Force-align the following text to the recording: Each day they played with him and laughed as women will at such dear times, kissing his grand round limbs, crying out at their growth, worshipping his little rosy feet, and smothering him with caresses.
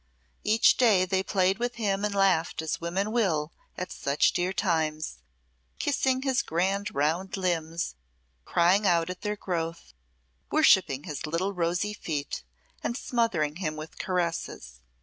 Each 0.43 0.77
day 0.77 1.05
they 1.05 1.21
played 1.21 1.59
with 1.59 1.75
him 1.75 2.03
and 2.03 2.15
laughed 2.15 2.63
as 2.63 2.81
women 2.81 3.11
will 3.11 3.51
at 3.77 3.91
such 3.91 4.31
dear 4.31 4.51
times, 4.51 5.19
kissing 5.77 6.23
his 6.23 6.41
grand 6.41 6.95
round 6.95 7.37
limbs, 7.37 7.93
crying 8.43 8.87
out 8.87 9.11
at 9.11 9.21
their 9.21 9.35
growth, 9.35 9.93
worshipping 10.49 11.03
his 11.03 11.27
little 11.27 11.53
rosy 11.53 11.93
feet, 11.93 12.41
and 12.83 12.97
smothering 12.97 13.57
him 13.57 13.75
with 13.75 13.99
caresses. 13.99 14.79